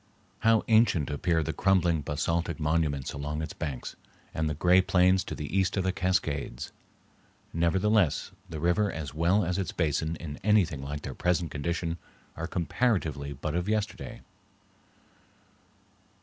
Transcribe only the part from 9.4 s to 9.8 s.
as its